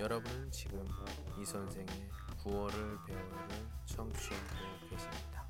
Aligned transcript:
여러분은 0.00 0.50
지금 0.50 0.82
이 1.38 1.44
선생의 1.44 1.86
구월을 2.42 2.98
배우를 3.06 3.48
청취하고 3.84 4.88
계십니다. 4.88 5.44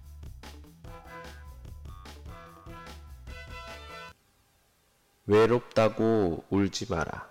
외롭다고 5.26 6.42
울지 6.50 6.90
마라. 6.90 7.30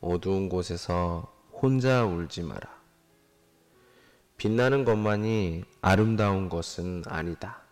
어두운 0.00 0.48
곳에서 0.48 1.32
혼자 1.52 2.04
울지 2.04 2.42
마라. 2.42 2.82
빛나는 4.36 4.84
것만이 4.84 5.62
아름다운 5.80 6.48
것은 6.48 7.04
아니다. 7.06 7.62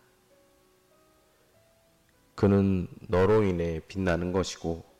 그는 2.35 2.87
너로 3.09 3.43
인해 3.43 3.81
빛나는 3.81 4.31
것이고, 4.31 4.92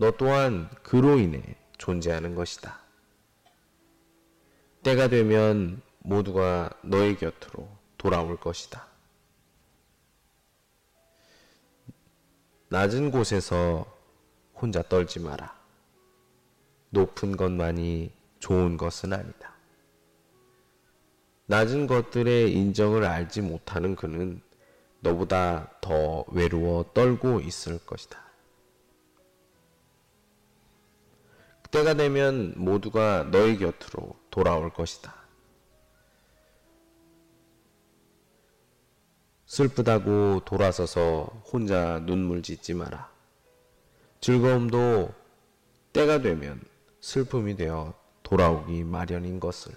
너 0.00 0.12
또한 0.12 0.70
그로 0.82 1.18
인해 1.18 1.42
존재하는 1.76 2.34
것이다. 2.34 2.80
때가 4.82 5.08
되면 5.08 5.82
모두가 5.98 6.70
너의 6.80 7.18
곁으로 7.18 7.68
돌아올 7.98 8.40
것이다. 8.40 8.86
낮은 12.70 13.10
곳에서 13.10 13.84
혼자 14.54 14.80
떨지 14.80 15.20
마라. 15.20 15.54
높은 16.88 17.36
것만이 17.36 18.10
좋은 18.38 18.78
것은 18.78 19.12
아니다. 19.12 19.52
낮은 21.44 21.86
것들의 21.86 22.50
인정을 22.54 23.04
알지 23.04 23.42
못하는 23.42 23.96
그는 23.96 24.40
너보다 25.00 25.68
더 25.82 26.24
외로워 26.28 26.90
떨고 26.94 27.40
있을 27.40 27.78
것이다. 27.84 28.29
때가 31.70 31.94
되면 31.94 32.52
모두가 32.56 33.28
너의 33.30 33.58
곁으로 33.58 34.16
돌아올 34.30 34.72
것이다. 34.72 35.14
슬프다고 39.46 40.42
돌아서서 40.44 41.24
혼자 41.52 42.00
눈물 42.00 42.42
짓지 42.42 42.74
마라. 42.74 43.10
즐거움도 44.20 45.12
때가 45.92 46.20
되면 46.20 46.60
슬픔이 47.00 47.56
되어 47.56 47.94
돌아오기 48.22 48.84
마련인 48.84 49.40
것을. 49.40 49.72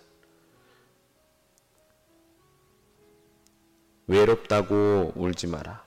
외롭다고 4.07 5.13
울지 5.15 5.47
마라. 5.47 5.83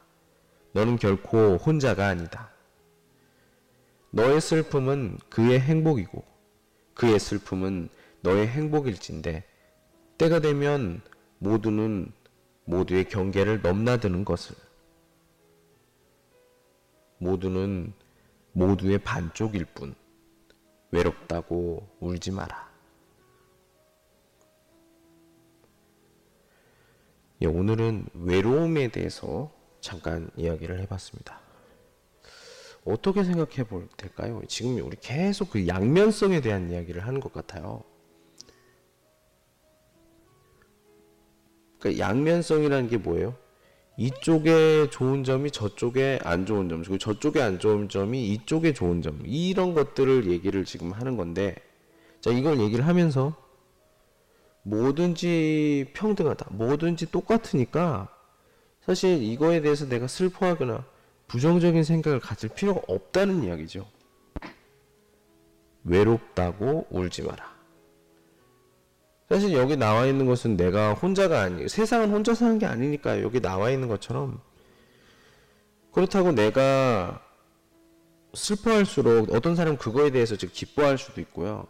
너는 0.72 0.96
결코 0.96 1.56
혼자가 1.56 2.08
아니다. 2.08 2.55
너의 4.16 4.40
슬픔은 4.40 5.18
그의 5.28 5.60
행복이고 5.60 6.24
그의 6.94 7.18
슬픔은 7.18 7.90
너의 8.22 8.48
행복일진데 8.48 9.44
때가 10.16 10.40
되면 10.40 11.02
모두는 11.38 12.10
모두의 12.64 13.10
경계를 13.10 13.60
넘나드는 13.60 14.24
것을 14.24 14.56
모두는 17.18 17.92
모두의 18.52 18.96
반쪽일 19.00 19.66
뿐 19.66 19.94
외롭다고 20.92 21.86
울지 22.00 22.30
마라. 22.30 22.70
예, 27.42 27.46
오늘은 27.46 28.06
외로움에 28.14 28.88
대해서 28.88 29.52
잠깐 29.82 30.30
이야기를 30.38 30.80
해봤습니다. 30.80 31.45
어떻게 32.86 33.24
생각해 33.24 33.64
볼 33.64 33.88
될까요? 33.96 34.40
지금 34.46 34.78
우리 34.78 34.96
계속 35.00 35.50
그 35.50 35.66
양면성에 35.66 36.40
대한 36.40 36.70
이야기를 36.70 37.04
하는 37.04 37.20
것 37.20 37.32
같아요. 37.32 37.82
그러니까 41.80 42.06
양면성이라는 42.06 42.88
게 42.88 42.96
뭐예요? 42.96 43.36
이쪽에 43.98 44.88
좋은 44.90 45.24
점이 45.24 45.50
저쪽에 45.50 46.20
안 46.22 46.46
좋은 46.46 46.68
점, 46.68 46.82
그리고 46.82 46.98
저쪽에 46.98 47.40
안 47.40 47.58
좋은 47.58 47.88
점이 47.88 48.28
이쪽에 48.32 48.72
좋은 48.72 49.02
점, 49.02 49.20
이런 49.24 49.74
것들을 49.74 50.30
얘기를 50.30 50.64
지금 50.64 50.92
하는 50.92 51.16
건데, 51.16 51.56
자, 52.20 52.30
이걸 52.30 52.60
얘기를 52.60 52.86
하면서 52.86 53.34
뭐든지 54.62 55.92
평등하다, 55.94 56.50
뭐든지 56.50 57.10
똑같으니까 57.10 58.08
사실 58.80 59.22
이거에 59.22 59.60
대해서 59.60 59.88
내가 59.88 60.06
슬퍼하거나 60.06 60.84
부정적인 61.28 61.84
생각을 61.84 62.20
가질 62.20 62.50
필요가 62.50 62.80
없다는 62.86 63.44
이야기죠. 63.44 63.86
외롭다고 65.84 66.86
울지 66.90 67.22
마라. 67.22 67.56
사실 69.28 69.52
여기 69.54 69.76
나와 69.76 70.06
있는 70.06 70.26
것은 70.26 70.56
내가 70.56 70.94
혼자가 70.94 71.42
아니, 71.42 71.68
세상은 71.68 72.10
혼자 72.10 72.34
사는 72.34 72.58
게 72.58 72.66
아니니까 72.66 73.22
여기 73.22 73.40
나와 73.40 73.70
있는 73.70 73.88
것처럼 73.88 74.40
그렇다고 75.92 76.32
내가 76.32 77.22
슬퍼할수록 78.34 79.32
어떤 79.32 79.56
사람은 79.56 79.78
그거에 79.78 80.10
대해서 80.10 80.36
즉 80.36 80.52
기뻐할 80.52 80.98
수도 80.98 81.20
있고요. 81.22 81.66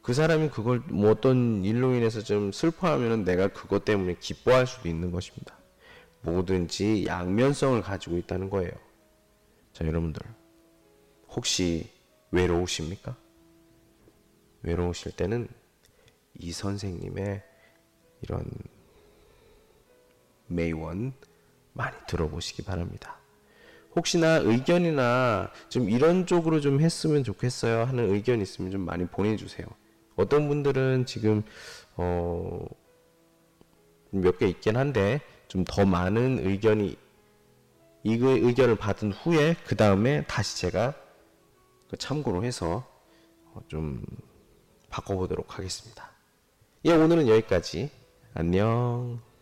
그 0.00 0.14
사람이 0.14 0.50
그걸 0.50 0.80
뭐 0.88 1.10
어떤 1.10 1.64
일로 1.64 1.94
인해서 1.94 2.20
좀 2.20 2.52
슬퍼하면은 2.52 3.24
내가 3.24 3.48
그것 3.48 3.84
때문에 3.84 4.16
기뻐할 4.20 4.66
수도 4.66 4.88
있는 4.88 5.10
것입니다. 5.10 5.56
뭐든지 6.20 7.06
양면성을 7.06 7.82
가지고 7.82 8.16
있다는 8.18 8.48
거예요. 8.48 8.70
자, 9.74 9.84
여러분들. 9.84 10.22
혹시 11.30 11.90
외로우십니까? 12.30 13.16
외로우실 14.62 15.12
때는 15.16 15.48
이 16.38 16.52
선생님의 16.52 17.42
이런 18.22 18.44
매원 20.46 21.12
많이 21.72 21.96
들어보시기 22.06 22.62
바랍니다. 22.62 23.18
혹시나 23.96 24.36
의견이나 24.36 25.50
좀 25.68 25.90
이런 25.90 26.26
쪽으로 26.26 26.60
좀 26.60 26.80
했으면 26.80 27.24
좋겠어요 27.24 27.84
하는 27.84 28.12
의견 28.14 28.40
있으면 28.40 28.70
좀 28.70 28.82
많이 28.82 29.06
보내주세요. 29.06 29.66
어떤 30.16 30.46
분들은 30.48 31.06
지금 31.06 31.42
어, 31.96 32.64
몇 34.12 34.38
개 34.38 34.46
있긴 34.46 34.76
한데 34.76 35.20
좀 35.48 35.64
더 35.64 35.84
많은 35.84 36.46
의견이 36.46 36.96
이 38.04 38.12
의견을 38.12 38.76
받은 38.76 39.12
후에 39.12 39.56
그 39.66 39.76
다음에 39.76 40.24
다시 40.26 40.58
제가 40.58 40.94
그 41.88 41.96
참고로 41.96 42.44
해서 42.44 42.86
어, 43.52 43.60
좀 43.68 44.04
바꿔보도록 44.90 45.58
하겠습니다. 45.58 46.10
예, 46.84 46.92
오늘은 46.92 47.26
여기까지. 47.28 47.90
안녕. 48.34 49.33